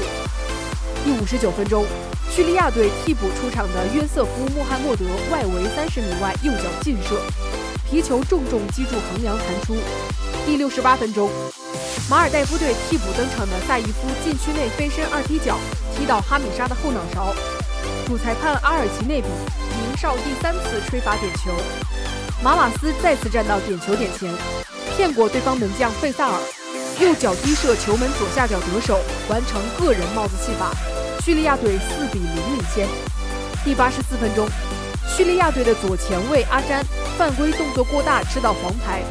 [1.04, 1.86] 第五十九分钟，
[2.30, 7.20] 叙利亚队替补出场的约瑟夫·穆罕默德外围三十米外右脚劲射，
[7.90, 9.76] 皮球重重击中横梁弹出。
[10.48, 11.30] 第六十八分钟，
[12.10, 15.58] 马尔代夫队替补登场的萨伊夫禁区内飞身二踢脚
[15.94, 17.36] 踢到哈米沙的后脑勺，
[18.08, 21.52] 主裁判阿尔奇内比鸣哨第三次吹罚点球，
[22.42, 24.34] 马瓦斯再次站到点球点前。
[24.96, 26.40] 骗过对方门将费萨尔，
[27.02, 30.72] 右脚低射球门左下角得手，完成个人帽子戏法。
[31.26, 32.88] 叙利亚队四比零领先。
[33.66, 34.48] 第八十四分钟，
[35.14, 36.82] 叙利亚队的左前卫阿詹
[37.18, 39.04] 犯规动作过大，吃到黄牌。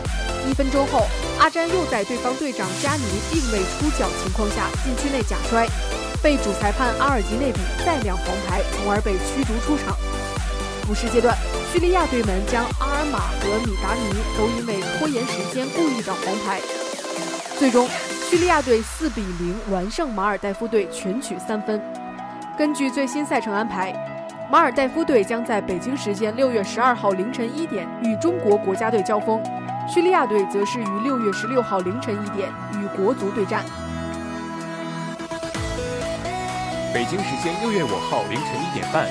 [0.48, 1.06] 一分钟后，
[1.38, 5.66] 阿詹又在对方队长加尼并未出脚情况下禁区内假摔，
[6.22, 9.96] 被主裁判阿尔吉内比再亮黄牌，从而被驱逐出场。
[10.87, 11.37] 补时阶段。
[11.72, 16.59] 叙利亚队门将阿尔马和米达尼都因为拖延时间故意找黄牌，
[17.59, 17.87] 最终
[18.30, 21.82] 叙利亚队四比零完胜马尔代夫队，全取三分。
[22.56, 23.92] 根据最新赛程安排，
[24.50, 29.42] 马尔代夫队将在北京时间六月十二号凌晨一点与中国国家队交锋，
[29.88, 33.64] 叙利亚队则是于六月十六号凌晨一点与国足对战。
[36.92, 39.07] 北京时间六月五号凌晨一点半，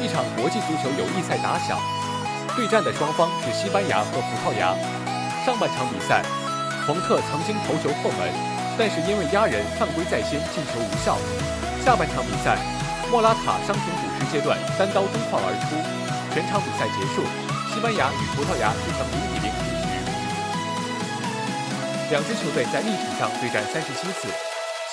[0.00, 1.76] 一场国际足球友谊赛打响。
[2.56, 4.72] 对战的双方是西班牙和葡萄牙。
[5.44, 6.22] 上半场比赛，
[6.86, 8.32] 冯特曾经头球破门，
[8.78, 11.18] 但是因为压人犯规在先，进球无效。
[11.84, 12.56] 下半场比赛，
[13.10, 15.76] 莫拉塔伤停补时阶段单刀中框而出，
[16.32, 17.20] 全场比赛结束，
[17.74, 19.33] 西班牙与葡萄牙踢成零比。
[22.10, 24.28] 两支球队在历史上对战三十七次，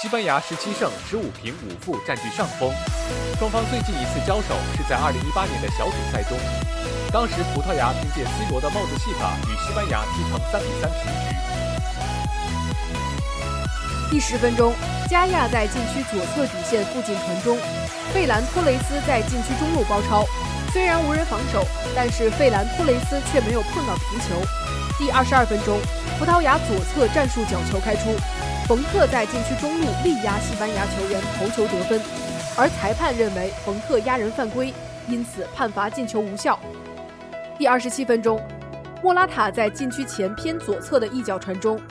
[0.01, 2.71] 西班牙十七胜十五平五负占据上风。
[3.37, 6.37] 双方最近一次交手是在二零一八年的小组赛中，
[7.11, 11.35] 当时葡萄牙凭借 C 罗的帽子戏法与西班牙踢成三比三平局。
[14.09, 14.73] 第十分钟，
[15.09, 17.57] 加亚在禁区左侧底线附近传中，
[18.13, 20.25] 费兰托雷斯在禁区中路包抄，
[20.71, 24.41] 虽然无人防守，但是费兰托雷斯却没有碰到皮球。
[24.97, 25.79] 第二十二分钟，
[26.21, 28.11] 葡萄牙左侧战术角球开出，
[28.67, 31.99] 冯特在禁区中路力压西班牙球员头球得分，
[32.55, 34.71] 而裁判认为冯特压人犯规，
[35.07, 36.59] 因此判罚进球无效。
[37.57, 38.39] 第二十七分钟，
[39.01, 41.81] 莫拉塔在禁区前偏左侧的一脚传中。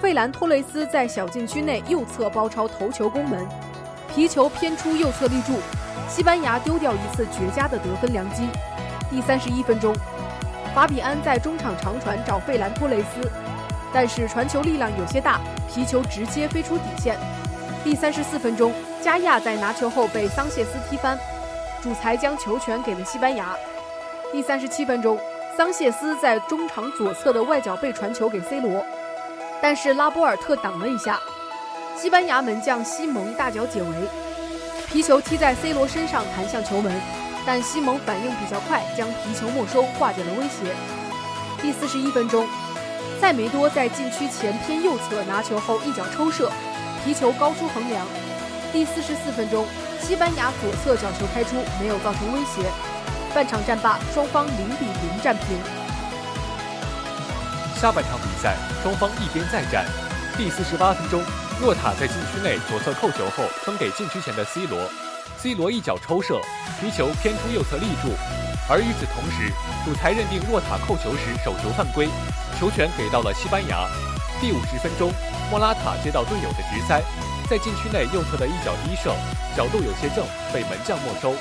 [0.00, 3.46] 费兰托雷斯在小禁区内右侧包抄头球攻门，
[4.14, 5.58] 皮球偏出右侧立柱，
[6.08, 8.44] 西班牙丢掉一次绝佳的得分良机。
[9.10, 9.94] 第三十一分钟，
[10.74, 13.30] 法比安在中场长传找费兰托雷斯，
[13.92, 17.16] 但是传球力量有些大，皮球直接飞出底线。
[17.82, 18.72] 第三十四分钟，
[19.02, 21.18] 加亚在拿球后被桑谢斯踢翻，
[21.82, 23.56] 主裁将球权给了西班牙。
[24.30, 25.18] 第三十七分钟，
[25.56, 28.84] 桑谢斯在中场左侧的外脚背传球给 C 罗。
[29.62, 31.18] 但是拉波尔特挡了一下，
[31.96, 33.88] 西班牙门将西蒙大脚解围，
[34.88, 36.92] 皮球踢在 C 罗身上弹向球门，
[37.44, 40.74] 但西蒙反应比较快，将皮球没收，化解了威胁。
[41.60, 42.46] 第四十一分钟，
[43.20, 46.50] 塞梅多在禁区前偏右侧拿球后一脚抽射，
[47.04, 48.06] 皮球高出横梁。
[48.72, 49.66] 第四十四分钟，
[50.00, 52.62] 西班牙左侧角球开出，没有造成威胁。
[53.34, 55.58] 半场战罢，双方零比零战平。
[57.78, 59.84] 下半场比赛，双方一边再战。
[60.38, 61.22] 第四十八分钟，
[61.60, 64.80] 若塔在禁区内左侧扣球后分给禁区前的 C 罗
[65.40, 66.38] ，C 罗一脚抽射，
[66.80, 68.12] 皮球偏出右侧立柱。
[68.68, 69.50] 而与此同时，
[69.84, 72.08] 主裁认定若塔扣球时手球犯规，
[72.60, 73.88] 球权给到了西班牙。
[74.40, 75.10] 第五十分钟，
[75.50, 77.00] 莫拉塔接到队友的直塞，
[77.48, 79.16] 在禁区内右侧的一脚低射，
[79.56, 81.32] 角度有些正，被门将没收。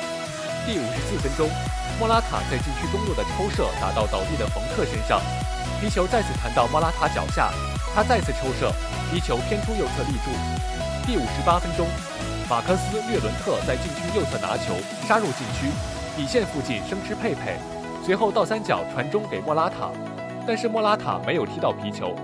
[0.65, 1.51] 第五十四分钟，
[1.99, 5.21] 莫拉塔在禁区中路的抽射打到倒地的冯特身上。
[5.79, 7.51] 皮球再次弹到莫拉塔脚下，
[7.93, 8.73] 他再次抽射，
[9.11, 10.31] 皮球偏出右侧立柱。
[11.05, 11.87] 第五十八分钟，
[12.49, 14.73] 马克斯·略伦特在禁区右侧拿球，
[15.07, 15.69] 杀入禁区
[16.17, 17.55] 底线附近生吃佩佩，
[18.03, 19.91] 随后倒三角传中给莫拉塔，
[20.47, 22.15] 但是莫拉塔没有踢到皮球。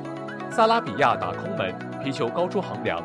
[0.51, 1.71] 萨拉比亚打空门，
[2.03, 2.99] 皮球高出横梁。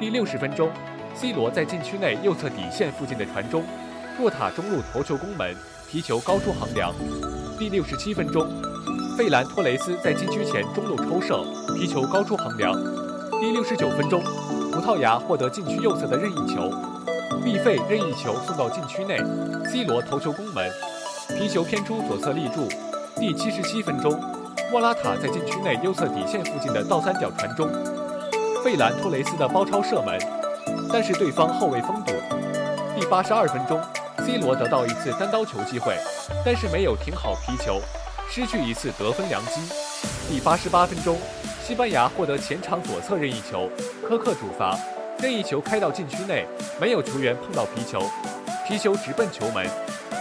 [0.00, 0.68] 第六十分钟
[1.14, 3.62] ，C 罗在禁区内右侧底线附近的传中，
[4.18, 5.54] 若塔中路头球攻门，
[5.88, 6.92] 皮球高出横梁。
[7.60, 8.44] 第六十七分钟。
[9.16, 11.44] 费兰托雷斯在禁区前中路抽射，
[11.76, 12.74] 皮球高出横梁。
[13.40, 14.20] 第六十九分钟，
[14.80, 16.72] 葡萄牙获得禁区右侧的任意球，
[17.44, 19.18] 毕费任意球送到禁区内
[19.70, 20.72] ，C 罗头球攻门，
[21.36, 22.66] 皮球偏出左侧立柱。
[23.16, 24.18] 第七十七分钟，
[24.72, 27.68] 莫拉塔在禁区内右侧底线附近的倒三角传中，
[28.64, 30.18] 费兰托雷斯的包抄射门，
[30.90, 32.14] 但是对方后卫封堵。
[32.98, 33.78] 第八十二分钟
[34.24, 35.94] ，C 罗得到一次单刀球机会，
[36.42, 37.82] 但是没有停好皮球。
[38.30, 39.60] 失去一次得分良机。
[40.30, 41.18] 第八十八分钟，
[41.70, 43.70] 西班牙获得前场左侧任意球，
[44.02, 44.76] 科克主罚，
[45.22, 46.44] 任意球开到禁区内，
[46.80, 48.10] 没有球员碰到皮球，
[48.66, 49.64] 皮球直奔球门。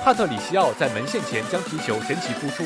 [0.03, 2.63] 帕特里西奥在门线前将皮球神奇扑出。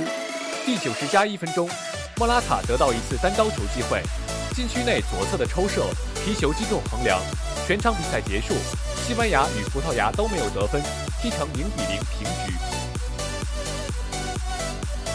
[0.66, 1.70] 第九十加一分钟，
[2.18, 4.02] 莫拉塔得到一次单刀球机会，
[4.54, 5.86] 禁区内左侧的抽射，
[6.26, 7.18] 皮球击中横梁。
[7.66, 8.54] 全场比赛结束，
[9.08, 10.82] 西班牙与葡萄牙都没有得分，
[11.22, 12.54] 踢成零比零平局。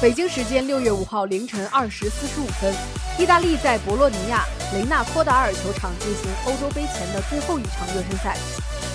[0.01, 2.73] 北京时间六月五号凌晨二时四十五分，
[3.19, 8.37] 意大利在博洛尼亚雷纳托达尔球场进行欧洲杯前的最后一场热身赛，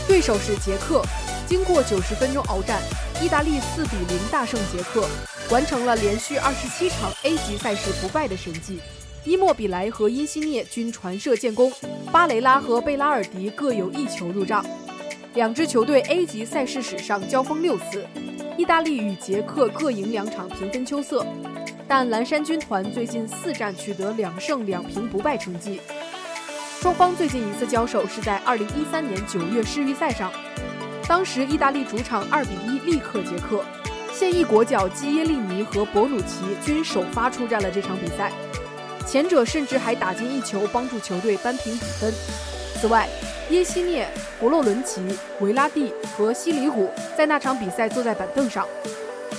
[0.08, 1.04] 对手是捷克。
[1.46, 2.82] 经过九十分钟鏖战，
[3.22, 5.06] 意大利四比零大胜捷克，
[5.52, 8.80] 完成了连续二十七场 A 级赛事不败的神迹。
[9.26, 11.70] 伊莫比莱和因西涅均传射建功，
[12.14, 14.66] 巴雷拉和贝拉尔迪各有一球入账。
[15.36, 18.06] 两支球队 A 级赛事史上交锋六次。
[18.56, 21.26] 意大利与捷克各赢两场，平分秋色。
[21.88, 25.82] 但蓝山军团最近四战取得两胜两平不败成绩。
[26.80, 30.32] 双方最近一次交手是在2013年9月世预赛上，
[31.08, 33.66] 当时意大利主场2比1力克捷克，
[34.14, 38.32] 现役国脚基耶利尼和博努奇均首发出战了这场比赛，
[39.08, 42.14] 前者甚至还打进一球，帮助球队扳平比分。
[42.80, 43.08] 此外，
[43.54, 45.00] 耶西涅、弗洛伦齐、
[45.40, 48.68] 维拉蒂和西里古在那场比赛坐在板凳上。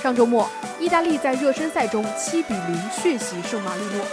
[0.01, 0.49] 上周末，
[0.79, 4.07] 意大利在热身赛中7比0血洗圣马力诺。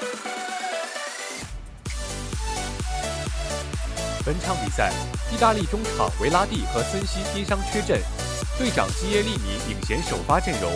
[4.26, 4.91] 本场比赛，
[5.32, 8.02] 意大利中场维拉蒂和森西因伤缺阵，
[8.58, 10.72] 队长基耶利尼领衔首发阵容，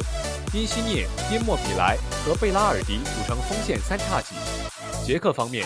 [0.53, 4.35] 因西涅、因莫比莱和贝拉尔迪组成锋线三叉戟。
[5.03, 5.65] 捷克方面，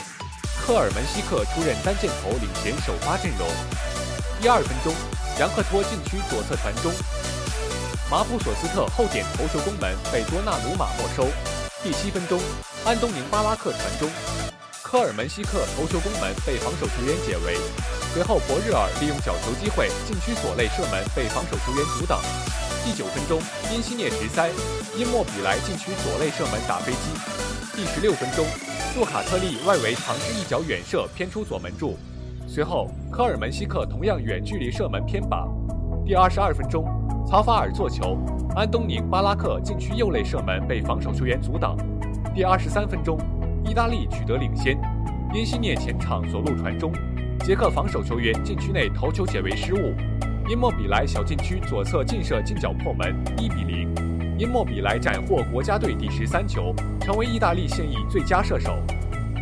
[0.70, 3.47] 科尔门西克出任单箭头领衔首发阵容。
[4.39, 4.93] 第二分钟，
[5.39, 6.93] 杨克托禁区左侧传中，
[8.05, 11.26] 马普索斯特后点头球攻门被多纳鲁马没收。
[11.82, 12.38] 第七分钟，
[12.86, 14.07] 安东宁巴拉克传中。
[14.84, 17.57] 科尔门西克头球攻门被防守球员解围，
[18.13, 22.22] 随后博日尔利用角球机会禁区左肋射门被防守球员阻挡。
[22.86, 23.41] 第九分钟，
[23.74, 24.45] 因西涅直塞，
[24.93, 27.09] 因莫比莱禁区左肋射门打飞机。
[27.74, 28.45] 第十六分钟，
[28.95, 31.95] 杜卡特利外围尝试一脚远射偏出左门柱，
[32.47, 35.47] 随后科尔门西克同样远距离射门偏靶。
[36.05, 36.85] 第二十二分钟，
[37.25, 38.17] 曹法尔做球，
[38.55, 41.77] 安东宁巴拉克禁区右肋射门被防守球员阻挡。
[42.33, 43.17] 第二十三分钟。
[43.65, 44.79] 意大利取得领先，
[45.31, 46.91] 因西涅前场左路传中，
[47.41, 49.93] 捷克防守球员禁区内头球解围失误，
[50.49, 53.93] 因莫比莱小禁区左侧劲射近角破门，一比零。
[54.39, 58.81] 因莫比莱斩获国家队第十三球，成为意大利现役最佳射手。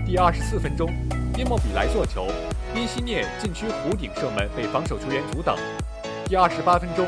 [0.03, 0.89] 第二十四分钟，
[1.37, 2.25] 因莫比莱做球，
[2.73, 5.55] 因西涅禁区弧顶射门被防守球员阻挡。
[6.25, 7.07] 第二十八分钟，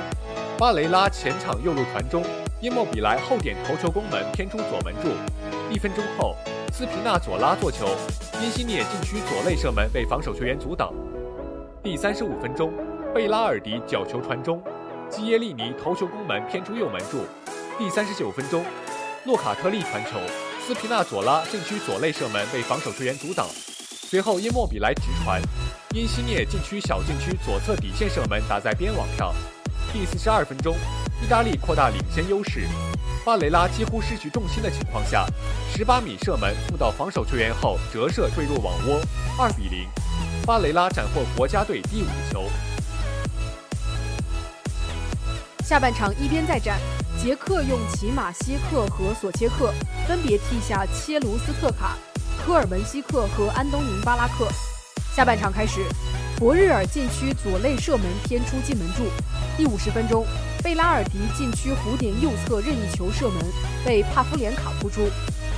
[0.55, 2.23] 巴雷拉前场右路传中，
[2.61, 5.09] 因莫比莱后点头球攻门偏出左门柱。
[5.73, 6.35] 一分钟后。
[6.71, 7.87] 斯皮纳佐拉做球，
[8.39, 10.93] 因西涅禁区左肋射门被防守球员阻挡。
[11.81, 12.71] 第三十五分钟，
[13.15, 14.61] 贝拉尔迪角球传中，
[15.09, 17.25] 基耶利尼头球攻门偏出右门柱。
[17.79, 18.65] 第三十九分钟，
[19.23, 20.19] 洛卡特利传球，
[20.67, 23.47] 斯皮纳佐拉禁区左肋射门被防守球员阻挡。
[23.89, 25.41] 随后因莫比莱直传，
[25.95, 29.33] 因西涅禁区小禁区左侧底线射门打在边网上。
[29.93, 30.75] 第四十二分钟，
[31.23, 32.67] 意大利扩大领先优势。
[33.23, 35.25] 巴雷拉几乎失去重心的情况下，
[35.73, 38.99] 十八米射门碰到防守球员后折射坠入网窝，
[39.37, 39.87] 二比零。
[40.45, 42.43] 巴雷拉斩获国家队第五球。
[45.69, 46.79] 下半场一边再战，
[47.21, 49.71] 捷克用齐马歇克和索切克
[50.07, 51.95] 分别替下切卢斯特卡、
[52.39, 54.47] 科尔门西克和安东宁巴拉克。
[55.15, 55.85] 下半场开始，
[56.39, 59.03] 博日尔禁区左肋射门偏出近门柱。
[59.57, 60.25] 第五十分钟。
[60.63, 63.37] 贝拉尔迪禁区弧顶右侧任意球射门
[63.85, 65.07] 被帕夫连卡扑出。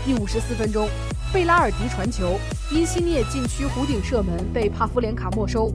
[0.06, 0.90] 第五十四分钟，
[1.32, 2.38] 贝拉尔迪传球，
[2.70, 5.72] 因西涅禁区弧顶射门被帕夫连卡没收。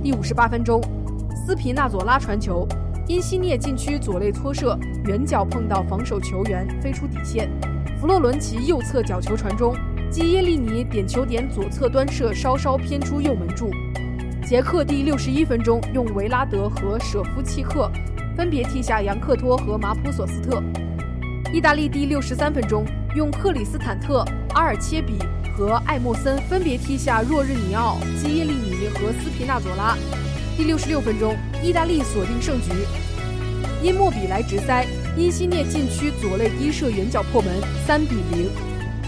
[0.00, 0.80] 第五十八分钟，
[1.44, 2.66] 斯皮纳佐拉传球，
[3.06, 7.50] 因西涅禁区左肋搓射，远角碰到防守球员飞出底线。
[8.00, 9.74] 弗洛伦齐右侧角球传中，
[10.10, 13.70] 基耶利尼点球点左侧端射稍稍偏出右门柱。
[14.46, 17.90] 捷克第六十一分钟用维拉德和舍夫契克。
[18.36, 20.60] 分别替下杨克托和马普索斯特。
[21.52, 22.84] 意大利第六十三分钟
[23.14, 24.24] 用克里斯坦特、
[24.54, 25.18] 阿尔切比
[25.56, 29.96] 和艾莫森分别替下若日尼奥、基耶利尼和斯皮纳佐拉。
[30.56, 32.70] 第六十六分钟，意大利锁定胜局。
[33.82, 34.86] 因莫比莱直塞，
[35.16, 38.48] 因西涅禁区左肋低射远角破门，三比零。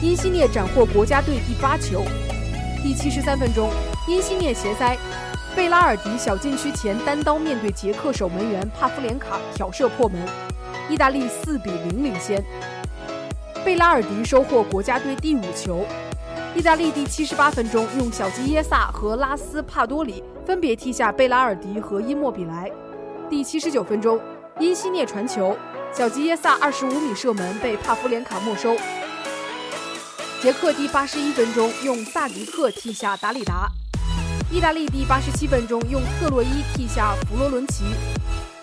[0.03, 2.03] 因西涅斩获国家队第八球。
[2.83, 3.71] 第七十三分钟，
[4.09, 4.99] 因西涅斜塞。
[5.55, 10.21] 贝拉尔迪小禁区前单刀面对捷克守门员帕夫连卡挑射破门，
[10.91, 12.45] 意大利四比零领先。
[13.65, 15.87] 贝拉尔迪收获国家队第五球。
[16.57, 22.71] 意大利第七十八分钟用小吉耶萨和拉斯帕多里分别替下贝拉尔迪和伊莫比莱。
[23.29, 24.21] 第七十九分钟，
[24.61, 25.57] 因西涅传球，
[25.93, 28.77] 小吉耶萨二十五米射门被帕夫连卡没收。
[30.41, 33.69] 捷克第八十一分钟用萨迪克替下达里达。
[34.49, 37.83] 意大利第八十七分钟用特洛伊替下弗罗伦齐，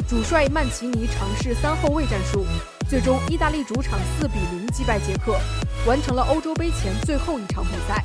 [0.07, 2.45] 主帅曼奇尼尝试三后卫战术，
[2.89, 5.37] 最终意大利主场四比零击败捷克，
[5.85, 8.01] 完成了欧洲杯前最后一场比赛。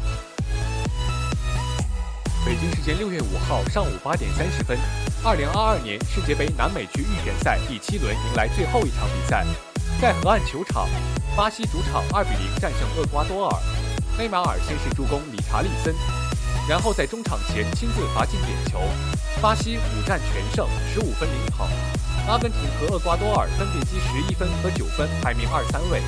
[2.45, 4.79] 北京时间六月五号上午八点三十分，
[5.23, 9.45] 二零二二年世界杯南美区预选赛第七轮迎来最后一场比赛，
[10.01, 10.89] 在河岸球场，
[11.37, 13.61] 巴西主场二比零战胜厄瓜多尔，
[14.17, 15.95] 内马尔先是助攻理查利森。
[16.69, 18.81] 然后在中场前亲自罚进点球，
[19.43, 21.69] 巴西五战全胜，十五分领跑。
[22.29, 26.03] 阿根廷和厄瓜多尔分别积十一分和九分，排名二三位。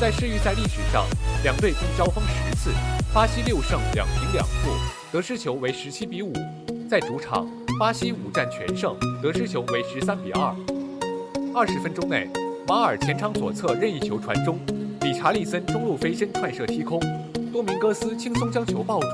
[0.00, 1.06] 在世预赛历史上，
[1.42, 2.70] 两队共交锋十次，
[3.12, 4.76] 巴西六胜两平两负，
[5.12, 6.32] 得失球为十七比五。
[6.88, 7.46] 在主场，
[7.78, 10.54] 巴西五战全胜，得失球为十三比二。
[11.54, 12.28] 二十分钟内，
[12.66, 14.58] 马尔前场左侧任意球传中，
[15.02, 17.00] 理查利森中路飞身串射踢空，
[17.52, 19.08] 多明戈斯轻松将球抱住。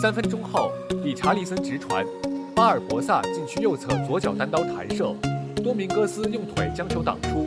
[0.00, 0.72] 三分钟后，
[1.04, 2.06] 理查利森直传，
[2.54, 5.14] 巴尔博萨禁区右侧左脚单刀弹射，
[5.62, 7.46] 多明戈斯用腿将球挡出。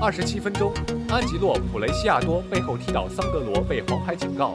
[0.00, 0.72] 二十七分钟，
[1.08, 4.52] 安吉洛普雷西亚多背后踢倒桑德罗被黄牌警告。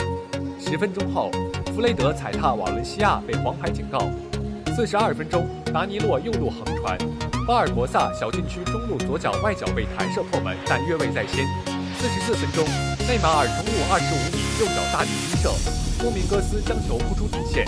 [0.59, 1.32] 十分钟后，
[1.74, 4.09] 弗雷德踩踏瓦伦西亚被黄牌警告。
[4.76, 6.97] 四十二分钟，达尼洛右路横传，
[7.47, 11.47] 巴尔博萨小禁区中路左脚外脚被弹射破门，但越位在先。
[11.97, 12.65] 四十四分钟，
[13.07, 15.49] 内马尔中路二十五米右脚大力低射，
[16.01, 17.65] 多明戈斯将球扑出底线，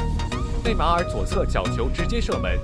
[0.66, 2.60] 内马尔左侧角球直接射门，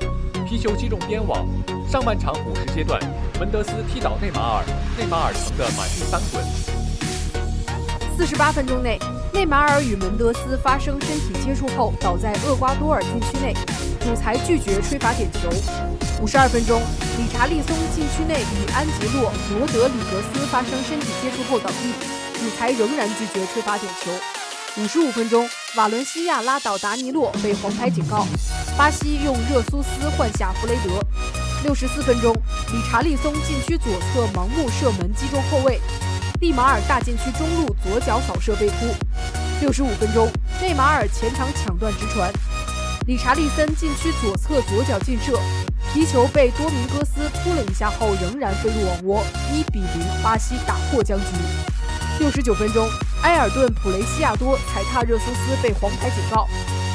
[0.45, 1.47] 皮球击中边网。
[1.87, 2.99] 上半场补时阶段，
[3.39, 4.65] 门德斯踢倒内马尔，
[4.97, 6.43] 内马尔疼得满地翻滚。
[8.17, 8.99] 四十八分钟内，
[9.31, 13.53] 内马尔与门德斯发生身体接触后倒在厄瓜多尔禁区内。
[14.01, 15.49] 主裁拒绝吹罚点球。
[16.21, 16.81] 五十二分钟，
[17.17, 21.93] 理查利松禁区内与安吉洛·罗德里格斯发生身体接触后倒地，
[22.39, 24.11] 主裁仍然拒绝吹罚点球。
[24.81, 28.25] 五十五分钟，瓦伦西亚拉倒达尼洛被黄牌警告，
[28.77, 30.99] 巴西用热苏斯换下弗雷德。
[31.63, 35.79] 六十四分钟，理查利松禁区左侧盲目射门击中后卫，
[36.39, 38.95] 蒂马尔大禁区中路左脚扫射被扑。
[39.59, 40.29] 六十五分钟，
[40.61, 42.31] 内马尔前场抢断直传。
[43.07, 45.37] 理查利森禁区左侧左脚劲射，
[45.91, 51.25] 皮球被多明戈斯扑了一下后，仍然飞入网窝，一比零，巴西打破僵局。
[52.19, 52.87] 六十九分钟，
[53.23, 56.47] 埃尔顿普雷西亚多踩踏热苏斯被黄牌警告，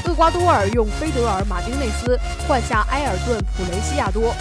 [0.06, 2.18] 厄瓜多尔用菲德尔马丁内斯
[2.48, 4.34] 换下埃尔顿普雷西亚多。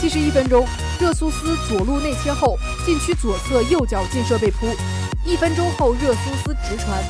[0.00, 0.66] 七十一分钟，
[0.98, 4.66] 热苏斯左路内切后，禁区左侧右脚劲射被扑，
[5.26, 7.04] 一分钟后热苏斯直传，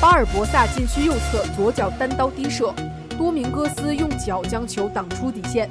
[0.00, 2.74] 巴尔博萨禁区右侧左脚单刀低射。
[3.18, 5.68] 多明戈斯用脚将球挡出底线。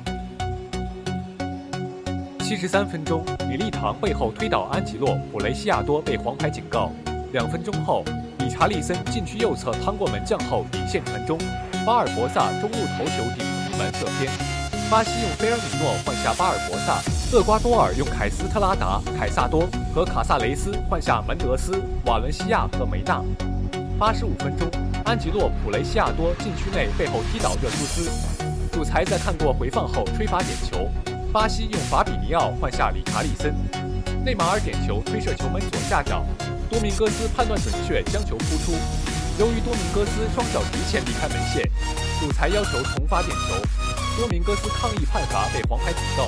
[2.44, 6.92] 七十三分钟，米利唐背后推倒安吉洛·普雷西亚多被黄牌警告。
[7.34, 8.06] 两分钟后，
[8.38, 11.40] 理查利森禁区右侧趟过门将后底线传中，
[11.88, 13.44] 巴尔博萨中路头球顶
[13.80, 14.51] 门射偏。
[14.92, 19.66] 巴西用菲尔米诺换下巴尔博萨，厄瓜多尔用凯斯特拉达、凯萨多
[19.96, 23.24] 和卡萨雷斯换下门德斯、瓦伦西亚和梅纳。
[23.98, 24.70] 八十五分钟。
[25.06, 28.12] 安吉洛·普雷西亚多禁区内背后踢倒热苏斯，
[28.74, 30.92] 主裁在看过回放后吹罚点球。
[31.32, 33.56] 巴西用法比尼奥换下理查利森，
[34.26, 36.22] 内马尔点球推射球门左下角，
[36.70, 38.74] 多明戈斯判断准确将球扑出。
[39.40, 41.64] 由于多明戈斯双脚直线离开门线，
[42.20, 44.01] 主裁要求重发点球。
[44.22, 46.28] 多明戈斯抗议判罚被黄牌警告，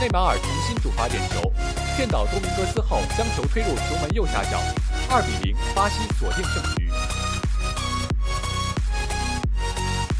[0.00, 1.52] 内马尔重新主罚点球，
[1.96, 4.60] 骗倒多明戈斯后将球推入球门右下角，
[5.10, 6.88] 二比零，巴西锁定胜局。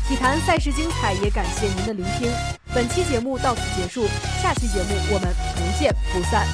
[0.09, 2.29] 体坛赛事精彩，也感谢您的聆听。
[2.75, 4.09] 本期节目到此结束，
[4.43, 6.49] 下期节目我们不见不散。